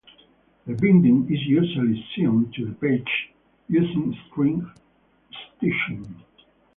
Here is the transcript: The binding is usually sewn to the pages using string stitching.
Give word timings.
The 0.65 0.73
binding 0.73 1.31
is 1.31 1.43
usually 1.45 2.03
sewn 2.15 2.51
to 2.53 2.65
the 2.65 2.73
pages 2.73 3.05
using 3.67 4.17
string 4.31 4.67
stitching. 5.29 6.23